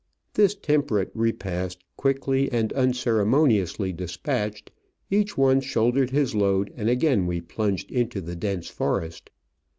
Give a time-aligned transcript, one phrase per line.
[0.33, 4.71] This temperate repast quickly and uncere moniously despatched,
[5.11, 9.29] each one shouldered his load and again we plunged into the dense forest.